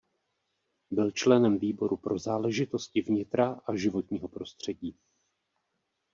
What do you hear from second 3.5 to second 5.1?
a životního prostředí.